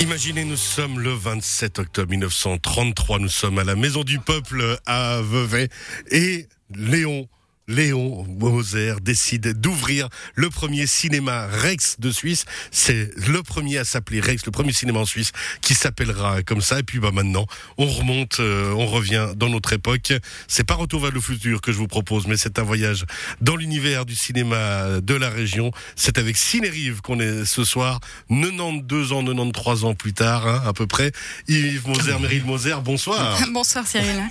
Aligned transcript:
Imaginez, 0.00 0.46
nous 0.46 0.56
sommes 0.56 0.98
le 0.98 1.12
27 1.12 1.78
octobre 1.78 2.10
1933, 2.10 3.18
nous 3.18 3.28
sommes 3.28 3.58
à 3.58 3.64
la 3.64 3.76
Maison 3.76 4.02
du 4.02 4.18
Peuple 4.18 4.78
à 4.86 5.20
Vevey 5.20 5.68
et 6.10 6.46
Léon 6.74 7.28
Léon 7.70 8.26
Moser 8.28 8.94
décide 9.00 9.60
d'ouvrir 9.60 10.08
le 10.34 10.50
premier 10.50 10.86
cinéma 10.86 11.46
Rex 11.46 12.00
de 12.00 12.10
Suisse. 12.10 12.44
C'est 12.72 13.10
le 13.28 13.42
premier 13.42 13.78
à 13.78 13.84
s'appeler 13.84 14.20
Rex, 14.20 14.44
le 14.44 14.50
premier 14.50 14.72
cinéma 14.72 14.98
en 14.98 15.04
Suisse 15.06 15.30
qui 15.60 15.74
s'appellera 15.74 16.42
comme 16.42 16.60
ça. 16.60 16.80
Et 16.80 16.82
puis 16.82 16.98
bah 16.98 17.12
maintenant, 17.12 17.46
on 17.78 17.86
remonte, 17.86 18.40
euh, 18.40 18.72
on 18.72 18.86
revient 18.86 19.28
dans 19.36 19.48
notre 19.48 19.72
époque. 19.72 20.12
C'est 20.48 20.64
pas 20.64 20.74
Retour 20.80 21.02
vers 21.02 21.12
le 21.12 21.20
futur 21.20 21.60
que 21.60 21.72
je 21.72 21.76
vous 21.76 21.88
propose, 21.88 22.26
mais 22.26 22.38
c'est 22.38 22.58
un 22.58 22.62
voyage 22.62 23.04
dans 23.42 23.54
l'univers 23.54 24.06
du 24.06 24.14
cinéma 24.14 25.00
de 25.02 25.14
la 25.14 25.28
région. 25.28 25.72
C'est 25.94 26.16
avec 26.16 26.38
Cinérive 26.38 27.02
qu'on 27.02 27.20
est 27.20 27.44
ce 27.44 27.64
soir, 27.64 28.00
92 28.30 29.12
ans, 29.12 29.22
93 29.22 29.84
ans 29.84 29.94
plus 29.94 30.14
tard, 30.14 30.46
hein, 30.46 30.62
à 30.66 30.72
peu 30.72 30.86
près. 30.86 31.12
Yves 31.48 31.86
Moser, 31.86 32.18
Meryl 32.18 32.44
Moser, 32.44 32.76
bonsoir. 32.82 33.38
Bonsoir 33.52 33.86
Cyril. 33.86 34.22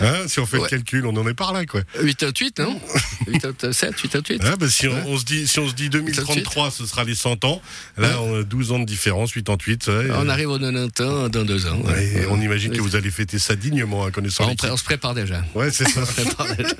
Hein, 0.00 0.14
si 0.28 0.38
on 0.38 0.46
fait 0.46 0.58
le 0.58 0.68
calcul, 0.68 1.04
on 1.06 1.16
en 1.16 1.26
est 1.26 1.34
par 1.34 1.52
là, 1.52 1.66
quoi. 1.66 1.81
88, 1.94 2.58
non 2.58 2.80
87, 3.40 3.96
88. 3.96 4.42
Ah, 4.44 4.56
bah, 4.56 4.68
si, 4.68 4.88
on, 4.88 5.08
on, 5.08 5.18
se 5.18 5.24
dit, 5.24 5.46
si 5.46 5.58
on 5.58 5.68
se 5.68 5.74
dit 5.74 5.88
2033, 5.88 6.70
ce 6.70 6.86
sera 6.86 7.04
les 7.04 7.14
100 7.14 7.44
ans. 7.44 7.62
Là, 7.96 8.20
on 8.22 8.40
a 8.40 8.42
12 8.42 8.72
ans 8.72 8.78
de 8.78 8.84
différence, 8.84 9.32
88. 9.32 9.86
Ouais, 9.86 10.08
on 10.16 10.28
arrive 10.28 10.50
aux 10.50 10.58
90 10.58 11.02
ans 11.02 11.28
dans 11.28 11.44
deux 11.44 11.66
ans. 11.66 11.80
Ouais, 11.84 12.26
on 12.30 12.40
imagine 12.40 12.72
que 12.72 12.80
vous 12.80 12.96
allez 12.96 13.10
fêter 13.10 13.38
ça 13.38 13.56
dignement, 13.56 14.04
à 14.04 14.10
connaissant 14.10 14.44
on, 14.48 14.68
on 14.68 14.76
se 14.76 14.84
prépare 14.84 15.14
déjà. 15.14 15.44
Ouais, 15.54 15.70
c'est 15.70 15.88
ça. 15.88 16.02
déjà. 16.58 16.74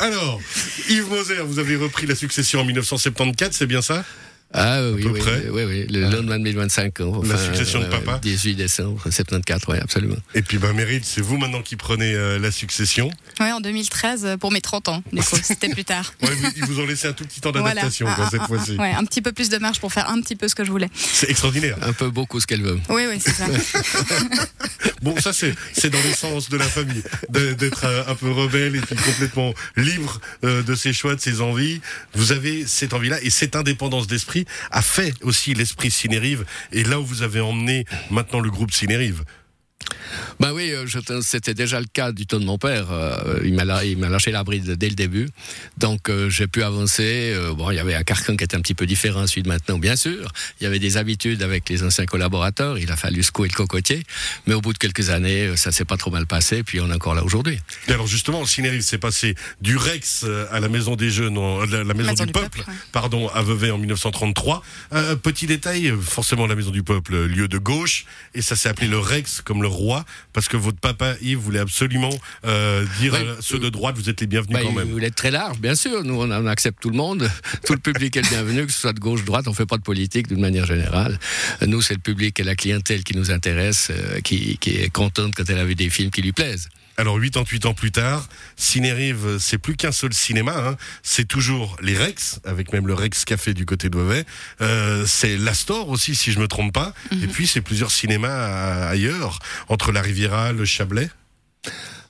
Alors, 0.00 0.40
Yves 0.88 1.08
Moser, 1.08 1.42
vous 1.44 1.58
avez 1.58 1.76
repris 1.76 2.06
la 2.06 2.14
succession 2.14 2.60
en 2.60 2.64
1974, 2.64 3.54
c'est 3.54 3.66
bien 3.66 3.82
ça? 3.82 4.04
Ah 4.52 4.80
oui, 4.94 5.04
oui, 5.04 5.20
oui, 5.50 5.64
oui, 5.64 5.86
le 5.90 6.06
ah. 6.06 6.10
lendemain 6.10 6.38
de 6.38 6.44
1025 6.44 7.00
ans. 7.00 7.12
Enfin, 7.16 7.32
la 7.32 7.38
succession 7.38 7.80
de 7.80 7.86
papa 7.86 8.20
18 8.22 8.54
décembre 8.54 9.02
74, 9.02 9.62
oui, 9.68 9.76
absolument. 9.78 10.16
Et 10.34 10.42
puis, 10.42 10.58
bah, 10.58 10.72
Meryl, 10.72 11.02
c'est 11.04 11.20
vous 11.20 11.36
maintenant 11.36 11.62
qui 11.62 11.74
prenez 11.76 12.14
euh, 12.14 12.38
la 12.38 12.50
succession 12.52 13.10
Oui, 13.40 13.52
en 13.52 13.60
2013, 13.60 14.24
euh, 14.24 14.36
pour 14.36 14.52
mes 14.52 14.60
30 14.60 14.88
ans, 14.88 15.02
c'était 15.42 15.68
plus 15.68 15.84
tard. 15.84 16.14
ouais, 16.22 16.30
ils 16.56 16.64
vous 16.64 16.80
ont 16.80 16.86
laissé 16.86 17.08
un 17.08 17.12
tout 17.12 17.24
petit 17.24 17.40
temps 17.40 17.50
d'adaptation, 17.50 18.06
voilà. 18.06 18.30
cette 18.30 18.42
fois-ci. 18.42 18.76
Ouais, 18.76 18.92
un 18.92 19.04
petit 19.04 19.20
peu 19.20 19.32
plus 19.32 19.48
de 19.48 19.58
marge 19.58 19.80
pour 19.80 19.92
faire 19.92 20.08
un 20.08 20.20
petit 20.20 20.36
peu 20.36 20.46
ce 20.46 20.54
que 20.54 20.64
je 20.64 20.70
voulais. 20.70 20.88
C'est 20.94 21.28
extraordinaire. 21.28 21.76
Un 21.82 21.92
peu 21.92 22.08
beaucoup 22.08 22.40
ce 22.40 22.46
qu'elle 22.46 22.62
veut. 22.62 22.78
Oui, 22.88 23.02
oui, 23.08 23.18
c'est 23.20 23.32
ça. 23.32 23.46
bon, 25.02 25.16
ça, 25.20 25.32
c'est 25.32 25.90
dans 25.90 26.02
l'essence 26.02 26.48
de 26.48 26.56
la 26.56 26.66
famille, 26.66 27.02
d'être 27.30 27.84
euh, 27.84 28.04
un 28.06 28.14
peu 28.14 28.30
rebelle 28.30 28.76
et 28.76 28.80
puis 28.80 28.96
complètement 28.96 29.52
libre 29.76 30.20
de 30.42 30.74
ses 30.74 30.92
choix, 30.92 31.16
de 31.16 31.20
ses 31.20 31.40
envies. 31.40 31.80
Vous 32.14 32.32
avez 32.32 32.66
cette 32.66 32.94
envie-là 32.94 33.18
et 33.22 33.30
cette 33.30 33.56
indépendance 33.56 34.06
d'esprit 34.06 34.45
a 34.70 34.82
fait 34.82 35.14
aussi 35.22 35.54
l'esprit 35.54 35.90
Cinérive 35.90 36.44
et 36.72 36.84
là 36.84 37.00
où 37.00 37.04
vous 37.04 37.22
avez 37.22 37.40
emmené 37.40 37.84
maintenant 38.10 38.40
le 38.40 38.50
groupe 38.50 38.72
Cinérive. 38.72 39.24
Ben 40.40 40.52
oui, 40.52 40.72
euh, 40.72 40.86
c'était 41.22 41.54
déjà 41.54 41.80
le 41.80 41.86
cas 41.86 42.12
du 42.12 42.26
ton 42.26 42.38
de 42.38 42.44
mon 42.44 42.58
père. 42.58 42.88
Euh, 42.90 43.40
il 43.44 43.54
m'a 43.54 43.64
lâché 43.64 44.30
la 44.30 44.44
bride 44.44 44.72
dès 44.72 44.88
le 44.88 44.94
début. 44.94 45.28
Donc 45.78 46.08
euh, 46.08 46.28
j'ai 46.28 46.46
pu 46.46 46.62
avancer. 46.62 47.34
bon, 47.56 47.70
il 47.70 47.76
y 47.76 47.78
avait 47.78 47.94
un 47.94 48.02
carcan 48.02 48.36
qui 48.36 48.44
était 48.44 48.56
un 48.56 48.60
petit 48.60 48.74
peu 48.74 48.86
différent 48.86 49.26
celui 49.26 49.42
de 49.42 49.48
maintenant, 49.48 49.78
bien 49.78 49.96
sûr. 49.96 50.30
Il 50.60 50.64
y 50.64 50.66
avait 50.66 50.78
des 50.78 50.96
habitudes 50.96 51.42
avec 51.42 51.68
les 51.68 51.82
anciens 51.82 52.06
collaborateurs. 52.06 52.78
Il 52.78 52.90
a 52.90 52.96
fallu 52.96 53.22
secouer 53.22 53.48
le 53.48 53.54
cocotier. 53.54 54.02
Mais 54.46 54.54
au 54.54 54.60
bout 54.60 54.72
de 54.72 54.78
quelques 54.78 55.10
années, 55.10 55.56
ça 55.56 55.72
s'est 55.72 55.84
pas 55.84 55.96
trop 55.96 56.10
mal 56.10 56.26
passé. 56.26 56.62
Puis 56.62 56.80
on 56.80 56.90
est 56.90 56.94
encore 56.94 57.14
là 57.14 57.24
aujourd'hui. 57.24 57.58
Et 57.88 57.92
alors 57.92 58.06
justement, 58.06 58.40
le 58.40 58.46
Cinérive 58.46 58.82
s'est 58.82 58.98
passé 58.98 59.34
du 59.60 59.76
Rex 59.76 60.24
à 60.50 60.60
la 60.60 60.68
Maison 60.68 60.96
des 60.96 61.10
Jeunes, 61.10 61.38
la, 61.70 61.84
la 61.84 61.94
Maison, 61.94 62.24
du, 62.24 62.32
Peuple, 62.32 62.64
pardon, 62.92 63.28
à 63.28 63.42
Vevey 63.42 63.70
en 63.70 63.78
1933. 63.78 64.62
petit 65.22 65.46
détail, 65.46 65.92
forcément 66.00 66.46
la 66.46 66.54
Maison 66.54 66.70
du 66.70 66.82
Peuple, 66.82 67.24
lieu 67.26 67.48
de 67.48 67.58
gauche. 67.58 68.04
Et 68.34 68.42
ça 68.42 68.56
s'est 68.56 68.68
appelé 68.68 68.88
le 68.88 68.98
Rex 68.98 69.40
comme 69.40 69.62
le 69.62 69.68
roi 69.76 70.04
parce 70.32 70.48
que 70.48 70.56
votre 70.56 70.78
papa 70.78 71.14
Yves 71.22 71.38
voulait 71.38 71.60
absolument 71.60 72.10
euh, 72.44 72.84
dire 73.00 73.14
à 73.14 73.18
ceux 73.40 73.58
de 73.58 73.68
droite 73.68 73.96
vous 73.96 74.10
êtes 74.10 74.20
les 74.20 74.26
bienvenus 74.26 74.56
bah, 74.56 74.62
quand 74.64 74.72
même. 74.72 74.88
Il 74.88 74.92
voulait 74.92 75.08
être 75.08 75.14
très 75.14 75.30
large, 75.30 75.58
bien 75.58 75.74
sûr. 75.74 76.02
Nous 76.04 76.14
on, 76.14 76.30
accepte 76.46 76.82
tout 76.82 76.90
le 76.90 76.96
monde, 76.96 77.30
tout 77.66 77.72
le 77.72 77.78
public 77.78 78.16
est 78.16 78.22
le 78.22 78.28
bienvenu, 78.28 78.66
que 78.66 78.72
ce 78.72 78.80
soit 78.80 78.92
de 78.92 79.00
gauche, 79.00 79.24
droite. 79.24 79.48
On 79.48 79.54
fait 79.54 79.66
pas 79.66 79.76
de 79.76 79.82
politique 79.82 80.28
d'une 80.28 80.40
manière 80.40 80.66
générale. 80.66 81.18
Nous 81.66 81.82
c'est 81.82 81.94
le 81.94 82.00
public 82.00 82.38
et 82.40 82.44
la 82.44 82.54
clientèle 82.54 83.04
qui 83.04 83.16
nous 83.16 83.30
intéresse, 83.30 83.88
euh, 83.90 84.20
qui, 84.20 84.58
qui 84.58 84.76
est 84.76 84.90
contente 84.90 85.34
quand 85.34 85.48
elle 85.48 85.58
a 85.58 85.64
vu 85.64 85.74
des 85.74 85.90
films 85.90 86.10
qui 86.10 86.22
lui 86.22 86.32
plaisent. 86.32 86.68
Alors 86.98 87.20
88 87.20 87.66
ans 87.66 87.74
plus 87.74 87.90
tard, 87.90 88.26
Cinérive, 88.56 89.36
c'est 89.38 89.58
plus 89.58 89.76
qu'un 89.76 89.92
seul 89.92 90.14
cinéma, 90.14 90.54
hein. 90.56 90.76
c'est 91.02 91.28
toujours 91.28 91.76
les 91.82 91.96
Rex, 91.96 92.40
avec 92.44 92.72
même 92.72 92.86
le 92.86 92.94
Rex 92.94 93.24
Café 93.26 93.52
du 93.52 93.66
côté 93.66 93.90
de 93.90 93.98
Beauvais. 93.98 94.24
Euh, 94.62 95.04
c'est 95.06 95.36
l'Astor 95.36 95.90
aussi, 95.90 96.14
si 96.14 96.32
je 96.32 96.38
me 96.38 96.48
trompe 96.48 96.72
pas. 96.72 96.94
Et 97.12 97.16
mhm. 97.16 97.28
puis 97.28 97.46
c'est 97.46 97.60
plusieurs 97.60 97.90
cinémas 97.90 98.88
ailleurs, 98.88 99.40
entre 99.68 99.92
la 99.92 100.00
Riviera, 100.00 100.52
le 100.52 100.64
Chablais. 100.64 101.10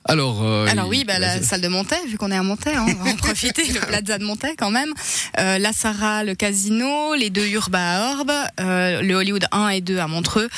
Alors, 0.07 0.43
euh, 0.43 0.67
Alors 0.67 0.87
oui, 0.87 1.03
bah, 1.05 1.19
la 1.19 1.41
salle 1.41 1.61
de 1.61 1.67
Montaigne, 1.67 2.07
vu 2.07 2.17
qu'on 2.17 2.31
est 2.31 2.37
à 2.37 2.43
Montaigne, 2.43 2.77
hein, 2.77 2.85
on 2.87 3.03
va 3.03 3.11
en 3.11 3.15
profiter, 3.17 3.65
le 3.71 3.79
Plaza 3.79 4.17
de 4.17 4.23
Montaigne 4.23 4.55
quand 4.57 4.71
même. 4.71 4.93
Euh, 5.39 5.57
la 5.57 5.73
Sarah, 5.73 6.23
le 6.23 6.35
Casino, 6.35 7.15
les 7.15 7.29
deux 7.29 7.47
Urba 7.47 7.79
à 7.79 8.11
Orbe, 8.13 8.31
euh, 8.59 9.01
le 9.01 9.15
Hollywood 9.15 9.45
1 9.51 9.69
et 9.69 9.81
2 9.81 9.99
à 9.99 10.07
Montreux, 10.07 10.49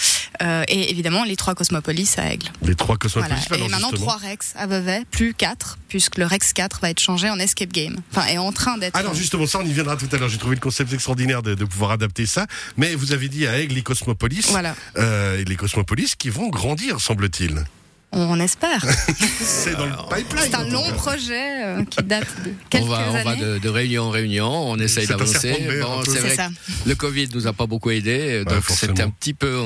euh, 0.41 0.63
et 0.67 0.91
évidemment 0.91 1.23
les 1.23 1.35
trois 1.35 1.55
Cosmopolis 1.55 2.15
à 2.17 2.31
Aigle. 2.31 2.47
Les 2.61 2.75
trois 2.75 2.97
Cosmopolis. 2.97 3.45
Voilà. 3.49 3.65
Et 3.65 3.69
maintenant 3.69 3.91
trois 3.91 4.17
Rex 4.17 4.53
à 4.55 4.67
Vevey, 4.67 5.03
plus 5.11 5.33
quatre, 5.33 5.77
puisque 5.87 6.17
le 6.17 6.25
Rex 6.25 6.53
4 6.53 6.79
va 6.81 6.89
être 6.91 6.99
changé 6.99 7.29
en 7.29 7.39
Escape 7.39 7.71
Game. 7.71 7.97
Enfin, 8.11 8.27
est 8.27 8.37
en 8.37 8.51
train 8.51 8.77
d'être. 8.77 8.95
Alors 8.95 9.15
justement, 9.15 9.47
ça 9.47 9.59
on 9.59 9.65
y 9.65 9.73
viendra 9.73 9.97
tout 9.97 10.07
à 10.11 10.17
l'heure. 10.17 10.29
J'ai 10.29 10.37
trouvé 10.37 10.55
le 10.55 10.61
concept 10.61 10.93
extraordinaire 10.93 11.41
de, 11.41 11.55
de, 11.55 11.65
pouvoir 11.65 11.91
adapter 11.91 12.25
ça. 12.25 12.45
Mais 12.77 12.95
vous 12.95 13.13
avez 13.13 13.29
dit 13.29 13.47
à 13.47 13.57
Aigle 13.57 13.75
les 13.75 13.81
Cosmopolis. 13.83 14.47
Voilà. 14.49 14.75
Euh, 14.97 15.43
les 15.45 15.55
Cosmopolis 15.55 16.15
qui 16.17 16.29
vont 16.29 16.49
grandir, 16.49 17.01
semble-t-il. 17.01 17.65
On 18.11 18.39
espère. 18.39 18.83
c'est 19.39 19.75
dans 19.75 19.85
le 19.85 19.91
pipeline. 20.09 20.43
C'est 20.43 20.55
un 20.55 20.67
long 20.67 20.91
projet 20.93 21.63
euh, 21.63 21.85
qui 21.85 22.03
date 22.03 22.27
de 22.43 22.53
quelques 22.69 22.85
on 22.85 22.87
va, 22.87 22.97
années. 22.97 23.39
On 23.43 23.53
va 23.53 23.59
de, 23.59 23.69
réunion 23.69 24.03
en 24.05 24.09
réunion, 24.09 24.71
on 24.71 24.77
essaye 24.79 25.05
d'avancer. 25.05 25.55
Bon, 25.81 26.01
c'est 26.03 26.19
vrai 26.19 26.49
le 26.85 26.95
Covid 26.95 27.29
nous 27.33 27.47
a 27.47 27.53
pas 27.53 27.67
beaucoup 27.67 27.91
aidé, 27.91 28.43
donc 28.45 28.63
c'était 28.69 29.01
un 29.01 29.09
petit 29.09 29.33
peu 29.33 29.59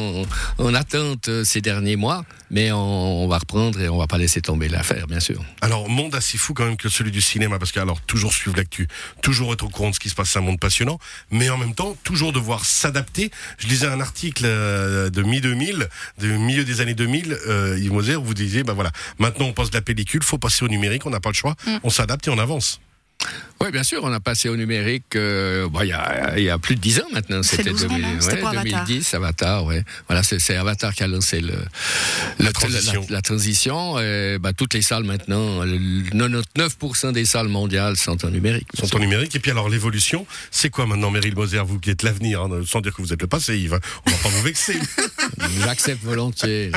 en, 0.57 0.73
attente 0.73 1.29
euh, 1.29 1.43
ces 1.43 1.61
derniers 1.61 1.95
mois, 1.95 2.25
mais 2.49 2.71
on, 2.71 3.27
va 3.27 3.37
reprendre 3.37 3.79
et 3.79 3.89
on 3.89 3.97
va 3.97 4.07
pas 4.07 4.17
laisser 4.17 4.41
tomber 4.41 4.67
l'affaire, 4.67 5.07
bien 5.07 5.19
sûr. 5.19 5.43
Alors, 5.61 5.89
monde 5.89 6.15
assez 6.15 6.37
fou 6.37 6.53
quand 6.53 6.65
même 6.65 6.77
que 6.77 6.89
celui 6.89 7.11
du 7.11 7.21
cinéma, 7.21 7.59
parce 7.59 7.71
que 7.71 7.79
alors 7.79 8.01
toujours 8.01 8.33
suivre 8.33 8.57
l'actu, 8.57 8.87
toujours 9.21 9.53
être 9.53 9.63
au 9.63 9.69
courant 9.69 9.89
de 9.89 9.95
ce 9.95 9.99
qui 9.99 10.09
se 10.09 10.15
passe, 10.15 10.31
c'est 10.31 10.39
un 10.39 10.43
monde 10.43 10.59
passionnant, 10.59 10.99
mais 11.31 11.49
en 11.49 11.57
même 11.57 11.75
temps 11.75 11.95
toujours 12.03 12.33
devoir 12.33 12.65
s'adapter. 12.65 13.31
Je 13.57 13.67
lisais 13.67 13.87
un 13.87 14.01
article 14.01 14.43
euh, 14.45 15.09
de 15.09 15.21
mi 15.23 15.41
2000, 15.41 15.87
de 16.19 16.27
milieu 16.27 16.65
des 16.65 16.81
années 16.81 16.93
2000, 16.93 17.37
euh, 17.47 17.79
Yves 17.79 17.93
Moser, 17.93 18.15
où 18.15 18.32
vous 18.33 18.43
disiez, 18.43 18.63
bah 18.63 18.73
voilà, 18.73 18.91
maintenant 19.19 19.45
on 19.45 19.53
passe 19.53 19.69
de 19.69 19.75
la 19.75 19.81
pellicule, 19.81 20.23
faut 20.23 20.37
passer 20.37 20.65
au 20.65 20.67
numérique, 20.67 21.05
on 21.05 21.11
n'a 21.11 21.19
pas 21.19 21.29
le 21.29 21.35
choix, 21.35 21.55
mm. 21.65 21.77
on 21.83 21.89
s'adapte 21.89 22.27
et 22.27 22.31
on 22.31 22.39
avance. 22.39 22.79
Oui, 23.63 23.71
bien 23.71 23.83
sûr, 23.83 24.01
on 24.03 24.11
a 24.11 24.19
passé 24.19 24.49
au 24.49 24.57
numérique 24.57 25.15
euh, 25.15 25.69
bon, 25.69 25.79
il, 25.83 25.87
y 25.87 25.93
a, 25.93 26.37
il 26.37 26.43
y 26.43 26.49
a 26.49 26.59
plus 26.59 26.75
de 26.75 26.81
10 26.81 26.99
ans 26.99 27.07
maintenant. 27.13 27.41
C'était 27.43 27.71
2010, 27.71 29.13
Avatar. 29.13 29.63
ouais. 29.63 29.85
Voilà, 30.09 30.21
c'est 30.21 30.57
Avatar 30.57 30.93
qui 30.93 31.01
a 31.03 31.07
lancé 31.07 31.39
le, 31.39 31.53
la, 32.39 32.51
transition. 32.51 33.05
La, 33.09 33.21
transition 33.21 33.99
et, 34.01 34.37
bah, 34.37 34.51
toutes 34.51 34.73
les 34.73 34.81
salles 34.81 35.05
maintenant, 35.05 35.63
99% 35.63 37.13
des 37.13 37.23
salles 37.23 37.47
mondiales 37.47 37.95
sont 37.95 38.25
en 38.25 38.29
numérique. 38.31 38.67
Sont 38.73 38.93
en 38.97 38.99
numérique. 38.99 39.33
Et 39.33 39.39
puis 39.39 39.51
alors 39.51 39.69
l'évolution, 39.69 40.27
c'est 40.51 40.69
quoi 40.69 40.85
maintenant, 40.85 41.09
Meryl 41.09 41.33
Moser, 41.33 41.61
vous 41.65 41.79
qui 41.79 41.89
êtes 41.89 42.03
l'avenir, 42.03 42.41
hein, 42.41 42.49
sans 42.67 42.81
dire 42.81 42.93
que 42.93 43.01
vous 43.01 43.13
êtes 43.13 43.21
le 43.21 43.27
passé, 43.27 43.57
Yves. 43.57 43.75
Hein. 43.75 43.79
On 44.05 44.11
va 44.11 44.17
pas 44.17 44.29
vous 44.29 44.41
vexer. 44.41 44.77
J'accepte 45.63 46.03
volontiers. 46.03 46.71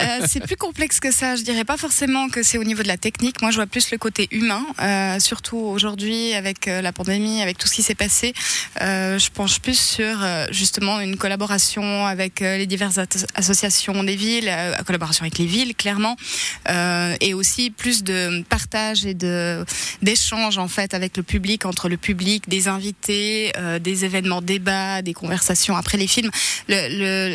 Euh, 0.00 0.26
c'est 0.26 0.40
plus 0.40 0.56
complexe 0.56 1.00
que 1.00 1.12
ça. 1.12 1.36
Je 1.36 1.42
dirais 1.42 1.64
pas 1.64 1.76
forcément 1.76 2.30
que 2.30 2.42
c'est 2.42 2.56
au 2.56 2.64
niveau 2.64 2.82
de 2.82 2.88
la 2.88 2.96
technique. 2.96 3.42
Moi, 3.42 3.50
je 3.50 3.56
vois 3.56 3.66
plus 3.66 3.90
le 3.90 3.98
côté 3.98 4.28
humain, 4.30 4.64
euh, 4.80 5.20
surtout 5.20 5.58
aujourd'hui 5.58 6.13
avec 6.34 6.68
euh, 6.68 6.80
la 6.80 6.92
pandémie, 6.92 7.42
avec 7.42 7.58
tout 7.58 7.68
ce 7.68 7.74
qui 7.74 7.82
s'est 7.82 7.94
passé. 7.94 8.32
Euh, 8.80 9.18
je 9.18 9.30
penche 9.30 9.60
plus 9.60 9.78
sur 9.78 10.22
euh, 10.22 10.46
justement 10.50 11.00
une 11.00 11.16
collaboration 11.16 12.06
avec 12.06 12.40
les 12.40 12.66
diverses 12.66 12.98
associations 13.34 14.02
des 14.04 14.16
villes, 14.16 14.50
collaboration 14.86 15.22
avec 15.22 15.38
les 15.38 15.46
villes 15.46 15.74
clairement, 15.74 16.16
et 17.20 17.34
aussi 17.34 17.70
plus 17.70 18.02
de 18.02 18.42
partage 18.48 19.04
et 19.06 19.14
d'échange 20.02 20.58
en 20.58 20.68
fait 20.68 20.94
avec 20.94 21.16
le 21.16 21.22
public, 21.22 21.64
entre 21.66 21.88
le 21.88 21.96
public, 21.96 22.48
des 22.48 22.68
invités, 22.68 23.52
des 23.80 24.04
événements 24.04 24.42
débats, 24.42 25.02
des 25.02 25.14
conversations 25.14 25.76
après 25.76 25.98
les 25.98 26.06
films. 26.06 26.30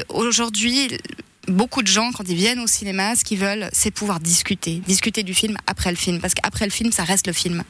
Aujourd'hui 0.09 0.89
beaucoup 1.49 1.81
de 1.81 1.87
gens, 1.87 2.11
quand 2.11 2.23
ils 2.27 2.35
viennent 2.35 2.59
au 2.59 2.67
cinéma, 2.67 3.15
ce 3.15 3.23
qu'ils 3.23 3.39
veulent, 3.39 3.69
c'est 3.73 3.91
pouvoir 3.91 4.19
discuter. 4.19 4.81
Discuter 4.87 5.23
du 5.23 5.33
film 5.33 5.57
après 5.67 5.89
le 5.91 5.97
film. 5.97 6.19
Parce 6.19 6.33
qu'après 6.33 6.65
le 6.65 6.71
film, 6.71 6.91
ça 6.91 7.03
reste 7.03 7.27
le 7.27 7.33
film. 7.33 7.63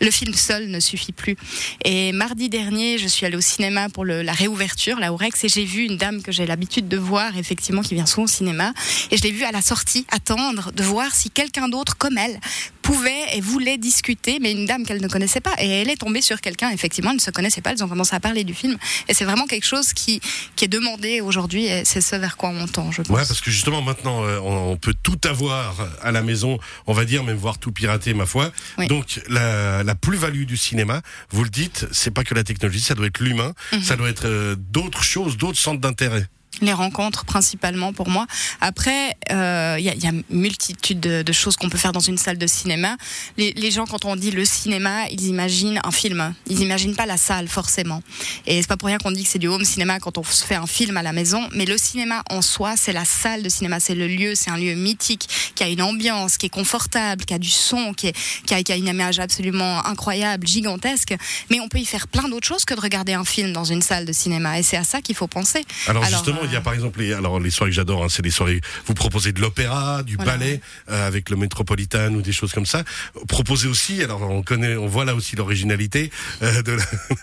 Le 0.00 0.10
film 0.10 0.34
seul 0.34 0.68
ne 0.68 0.80
suffit 0.80 1.12
plus. 1.12 1.36
Et 1.84 2.12
mardi 2.12 2.48
dernier, 2.48 2.98
je 2.98 3.08
suis 3.08 3.26
allée 3.26 3.36
au 3.36 3.40
cinéma 3.40 3.88
pour 3.88 4.04
la 4.04 4.32
réouverture, 4.32 4.98
la 4.98 5.12
Aurex, 5.12 5.44
et 5.44 5.48
j'ai 5.48 5.64
vu 5.64 5.84
une 5.84 5.96
dame 5.96 6.22
que 6.22 6.32
j'ai 6.32 6.46
l'habitude 6.46 6.88
de 6.88 6.96
voir, 6.96 7.36
effectivement, 7.36 7.82
qui 7.82 7.94
vient 7.94 8.06
souvent 8.06 8.24
au 8.24 8.28
cinéma. 8.28 8.72
Et 9.10 9.16
je 9.16 9.22
l'ai 9.22 9.32
vue 9.32 9.44
à 9.44 9.52
la 9.52 9.62
sortie 9.62 10.06
attendre 10.10 10.72
de 10.72 10.82
voir 10.82 11.14
si 11.14 11.30
quelqu'un 11.30 11.68
d'autre, 11.68 11.96
comme 11.96 12.18
elle, 12.18 12.38
pouvait 12.86 13.34
et 13.34 13.40
voulait 13.40 13.78
discuter, 13.78 14.38
mais 14.40 14.52
une 14.52 14.64
dame 14.64 14.84
qu'elle 14.84 15.02
ne 15.02 15.08
connaissait 15.08 15.40
pas. 15.40 15.54
Et 15.58 15.68
elle 15.68 15.90
est 15.90 15.96
tombée 15.96 16.22
sur 16.22 16.40
quelqu'un, 16.40 16.70
effectivement, 16.70 17.10
elle 17.10 17.16
ne 17.16 17.20
se 17.20 17.32
connaissait 17.32 17.60
pas, 17.60 17.72
ils 17.72 17.82
ont 17.82 17.88
commencé 17.88 18.14
à 18.14 18.20
parler 18.20 18.44
du 18.44 18.54
film. 18.54 18.76
Et 19.08 19.14
c'est 19.14 19.24
vraiment 19.24 19.46
quelque 19.46 19.66
chose 19.66 19.92
qui, 19.92 20.20
est 20.62 20.68
demandé 20.68 21.20
aujourd'hui, 21.20 21.66
et 21.66 21.84
c'est 21.84 22.00
ce 22.00 22.14
vers 22.16 22.36
quoi 22.36 22.50
on 22.50 22.66
tend, 22.66 22.92
je 22.92 23.02
pense. 23.02 23.15
Parce 23.24 23.40
que 23.40 23.50
justement, 23.50 23.82
maintenant, 23.82 24.24
euh, 24.24 24.38
on, 24.40 24.76
peut 24.76 24.94
tout 25.02 25.18
avoir 25.24 25.74
à 26.02 26.12
la 26.12 26.22
maison, 26.22 26.58
on 26.86 26.92
va 26.92 27.04
dire, 27.04 27.24
même 27.24 27.36
voir 27.36 27.58
tout 27.58 27.72
pirater, 27.72 28.14
ma 28.14 28.26
foi. 28.26 28.50
Oui. 28.78 28.86
Donc, 28.88 29.20
la, 29.28 29.82
la 29.82 29.94
plus-value 29.94 30.44
du 30.44 30.56
cinéma, 30.56 31.02
vous 31.30 31.44
le 31.44 31.50
dites, 31.50 31.86
c'est 31.92 32.10
pas 32.10 32.24
que 32.24 32.34
la 32.34 32.44
technologie, 32.44 32.80
ça 32.80 32.94
doit 32.94 33.06
être 33.06 33.20
l'humain, 33.20 33.54
Mhm. 33.72 33.82
ça 33.82 33.96
doit 33.96 34.08
être 34.08 34.26
euh, 34.26 34.56
d'autres 34.58 35.02
choses, 35.02 35.36
d'autres 35.36 35.58
centres 35.58 35.80
d'intérêt. 35.80 36.26
Les 36.60 36.72
rencontres 36.72 37.24
principalement 37.24 37.92
pour 37.92 38.08
moi. 38.08 38.26
Après, 38.60 39.16
euh, 39.30 39.76
il 39.78 39.84
y, 39.84 39.90
a, 39.90 39.94
y 39.94 40.06
a 40.06 40.12
multitude 40.30 41.00
de, 41.00 41.22
de 41.22 41.32
choses 41.32 41.56
qu'on 41.56 41.68
peut 41.68 41.78
faire 41.78 41.92
dans 41.92 42.00
une 42.00 42.18
salle 42.18 42.38
de 42.38 42.46
cinéma. 42.46 42.96
Les, 43.36 43.52
les 43.52 43.70
gens, 43.70 43.86
quand 43.86 44.04
on 44.04 44.16
dit 44.16 44.30
le 44.30 44.44
cinéma, 44.44 45.08
ils 45.10 45.26
imaginent 45.26 45.80
un 45.84 45.90
film. 45.90 46.34
Ils 46.48 46.60
imaginent 46.60 46.96
pas 46.96 47.06
la 47.06 47.16
salle 47.16 47.48
forcément. 47.48 48.02
Et 48.46 48.60
c'est 48.60 48.68
pas 48.68 48.76
pour 48.76 48.88
rien 48.88 48.98
qu'on 48.98 49.10
dit 49.10 49.24
que 49.24 49.28
c'est 49.28 49.38
du 49.38 49.48
home 49.48 49.64
cinéma 49.64 49.98
quand 50.00 50.18
on 50.18 50.24
se 50.24 50.44
fait 50.44 50.54
un 50.54 50.66
film 50.66 50.96
à 50.96 51.02
la 51.02 51.12
maison. 51.12 51.46
Mais 51.52 51.64
le 51.64 51.76
cinéma 51.78 52.22
en 52.30 52.42
soi, 52.42 52.74
c'est 52.76 52.92
la 52.92 53.04
salle 53.04 53.42
de 53.42 53.48
cinéma, 53.48 53.80
c'est 53.80 53.94
le 53.94 54.06
lieu, 54.06 54.34
c'est 54.34 54.50
un 54.50 54.56
lieu 54.56 54.74
mythique 54.74 55.28
qui 55.54 55.62
a 55.62 55.68
une 55.68 55.82
ambiance, 55.82 56.36
qui 56.38 56.46
est 56.46 56.50
confortable, 56.50 57.24
qui 57.24 57.34
a 57.34 57.38
du 57.38 57.50
son, 57.50 57.92
qui, 57.94 58.08
est, 58.08 58.16
qui, 58.46 58.54
a, 58.54 58.62
qui 58.62 58.72
a 58.72 58.76
une 58.76 58.88
image 58.88 59.18
absolument 59.18 59.84
incroyable, 59.86 60.46
gigantesque. 60.46 61.14
Mais 61.50 61.60
on 61.60 61.68
peut 61.68 61.78
y 61.78 61.84
faire 61.84 62.08
plein 62.08 62.28
d'autres 62.28 62.46
choses 62.46 62.64
que 62.64 62.74
de 62.74 62.80
regarder 62.80 63.14
un 63.14 63.24
film 63.24 63.52
dans 63.52 63.64
une 63.64 63.82
salle 63.82 64.04
de 64.04 64.12
cinéma. 64.12 64.58
Et 64.58 64.62
c'est 64.62 64.76
à 64.76 64.84
ça 64.84 65.00
qu'il 65.02 65.14
faut 65.14 65.26
penser. 65.26 65.64
Alors, 65.88 66.04
Alors, 66.04 66.24
justement, 66.24 66.45
il 66.46 66.52
y 66.52 66.56
a 66.56 66.60
par 66.60 66.72
exemple 66.74 67.00
les, 67.00 67.12
alors 67.12 67.38
les 67.40 67.50
soirées 67.50 67.70
que 67.70 67.76
j'adore, 67.76 68.04
hein, 68.04 68.08
c'est 68.08 68.22
les 68.24 68.30
soirées. 68.30 68.60
Vous 68.86 68.94
proposez 68.94 69.32
de 69.32 69.40
l'opéra, 69.40 70.02
du 70.02 70.16
Voilà. 70.16 70.32
ballet 70.32 70.60
euh, 70.90 71.06
avec 71.06 71.30
le 71.30 71.36
Metropolitan 71.36 72.12
ou 72.14 72.22
des 72.22 72.32
choses 72.32 72.52
comme 72.52 72.66
ça. 72.66 72.84
Proposez 73.28 73.68
aussi, 73.68 74.02
alors 74.02 74.22
on 74.22 74.42
connaît, 74.42 74.76
on 74.76 74.86
voit 74.86 75.04
là 75.04 75.14
aussi 75.14 75.36
l'originalité 75.36 76.10
euh, 76.42 76.62
de 76.62 76.72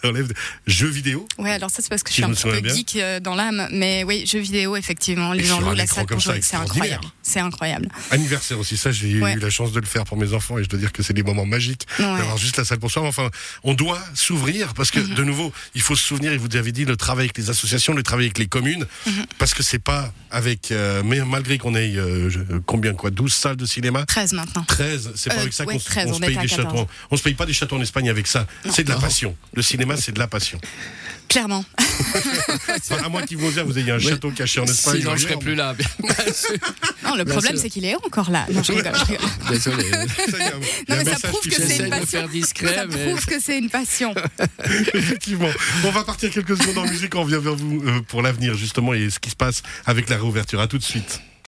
la 0.04 0.12
de 0.12 0.34
jeux 0.68 0.88
vidéo. 0.90 1.28
Ouais, 1.38 1.52
alors 1.52 1.70
ça 1.70 1.82
c'est 1.82 1.90
parce 1.90 2.04
que 2.04 2.10
je 2.10 2.14
suis 2.16 2.24
je 2.24 2.28
un 2.28 2.32
petit 2.34 2.44
peu 2.44 2.60
bien. 2.62 2.74
geek 2.74 2.96
euh, 2.98 3.20
dans 3.20 3.36
l'âme, 3.36 3.68
mais 3.72 4.04
oui, 4.04 4.26
jeux 4.26 4.40
vidéo 4.40 4.76
effectivement, 4.76 5.34
les 5.34 5.44
gens 5.44 5.60
louent 5.60 5.74
la 5.74 5.88
salle 5.88 6.06
comme 6.06 6.18
pour 6.18 6.24
ça, 6.24 6.34
jouer, 6.34 6.42
c'est 6.42 6.56
incroyable, 6.56 7.06
c'est 7.22 7.40
incroyable. 7.40 7.88
Anniversaire 8.12 8.60
aussi, 8.60 8.78
ça 8.78 8.92
j'ai 8.92 9.22
Ouais. 9.22 9.34
eu 9.36 9.40
la 9.40 9.50
chance 9.50 9.72
de 9.72 9.80
le 9.80 9.86
faire 9.86 10.04
pour 10.06 10.18
mes 10.18 10.34
enfants 10.34 10.58
et 10.58 10.64
je 10.64 10.70
dois 10.70 10.80
dire 10.80 10.92
que 10.92 11.04
c'est 11.04 11.14
des 11.14 11.24
moments 11.24 11.46
magiques 11.46 11.86
Ouais. 12.00 12.06
d'avoir 12.06 12.38
juste 12.38 12.58
la 12.58 12.66
salle 12.66 12.80
pour 12.80 12.92
soi. 12.92 13.04
Enfin, 13.04 13.30
on 13.64 13.74
doit 13.74 14.00
s'ouvrir 14.16 14.74
parce 14.74 14.92
que 14.92 15.00
Mhm. 15.00 15.16
de 15.16 15.24
nouveau, 15.24 15.54
il 15.76 15.82
faut 15.82 15.96
se 15.96 16.04
souvenir. 16.04 16.32
Et 16.34 16.38
vous 16.38 16.56
avez 16.56 16.72
dit 16.72 16.86
le 16.86 16.96
travail 16.98 17.26
avec 17.26 17.38
les 17.38 17.50
associations, 17.50 17.94
le 17.94 18.04
travail 18.04 18.26
avec 18.26 18.38
les 18.38 18.48
communes, 18.48 18.86
Parce 19.40 19.54
que 19.54 19.64
c'est 19.64 19.80
pas 19.80 20.12
avec, 20.32 20.72
euh, 20.72 21.02
mais 21.06 21.20
malgré 21.26 21.58
qu'on 21.58 21.76
ait 21.76 21.94
euh, 21.96 22.30
combien 22.66 22.94
quoi, 22.94 23.10
12 23.12 23.34
salles 23.34 23.56
de 23.58 23.66
cinéma? 23.66 24.06
13 24.06 24.34
maintenant. 24.34 24.64
13, 24.68 25.12
c'est 25.16 25.30
pas 25.30 25.38
Euh, 25.38 25.42
avec 25.42 25.54
ça 25.54 25.66
ouais, 25.66 25.74
qu'on 25.74 25.80
se- 25.80 25.86
13, 25.86 26.08
on 26.10 26.14
se 26.14 26.18
on 26.18 26.20
paye 26.20 26.30
des 26.38 26.48
14. 26.48 26.52
châteaux. 26.74 26.88
On 27.12 27.18
se 27.18 27.24
paye 27.24 27.34
pas 27.34 27.46
des 27.46 27.54
châteaux 27.54 27.76
en 27.78 27.82
Espagne 27.82 28.10
avec 28.10 28.28
ça. 28.28 28.48
C'est 28.70 28.84
de 28.84 28.90
la 28.90 28.98
passion. 28.98 29.36
Le 29.54 29.62
cinéma, 29.62 29.98
c'est 29.98 30.12
de 30.12 30.20
la 30.20 30.28
passion. 30.28 30.60
Clairement. 31.34 31.66
Enfin, 32.70 33.04
à 33.06 33.10
moins 33.10 33.24
qu'ils 33.24 33.38
vous 33.38 33.50
vous 33.50 33.80
ayez 33.80 33.92
un 33.92 33.98
Oui. 33.98 34.04
château 34.08 34.30
caché 34.30 34.60
en 34.60 34.66
Espagne. 34.66 35.00
Sinon, 35.00 35.16
je 35.16 35.24
serais 35.24 35.38
plus 35.38 35.56
là. 35.56 35.74
bien 35.78 35.88
sûr. 36.32 36.52
Non, 37.04 37.16
le 37.16 37.26
problème 37.26 37.58
c'est 37.58 37.72
qu'il 37.72 37.86
est 37.86 37.96
encore 37.96 38.30
là. 38.30 38.46
Non, 38.52 38.62
je 38.62 38.72
rigole, 38.72 38.94
je 38.96 39.06
rigole. 39.14 39.30
Désolé. 39.50 39.90
Non, 39.92 40.00
mais 40.90 40.96
ça 40.98 41.04
message 41.04 41.22
prouve 41.32 41.42
qui 41.42 41.50
que 41.50 41.56
se- 41.56 41.62
c'est 41.62 41.68
J'essaie 41.70 41.80
une 41.80 41.86
de 41.86 41.90
passion. 41.90 42.20
faire 42.20 42.30
discret, 42.30 42.76
Ça 42.76 42.86
mais 42.86 43.06
prouve 43.08 43.26
que 43.26 43.40
c'est 43.42 43.58
une 43.58 43.70
passion. 43.72 44.14
Effectivement. 44.94 45.50
On 45.86 45.90
va 45.90 46.04
partir 46.04 46.30
quelques 46.30 46.56
secondes 46.56 46.78
en 46.78 46.88
musique. 46.88 47.16
On 47.16 47.24
revient 47.24 47.40
vers 47.42 47.56
vous 47.56 47.82
euh, 47.84 48.02
pour 48.08 48.22
l'avenir, 48.22 48.54
justement, 48.56 48.94
et 48.94 49.10
ce 49.10 49.18
qui 49.20 49.32
se 49.32 49.36
passe 49.36 49.64
avec 49.88 50.10
la 50.10 50.18
réouverture. 50.18 50.60
À 50.62 50.68
tout 50.68 50.78
de 50.78 50.84
suite. 50.84 51.20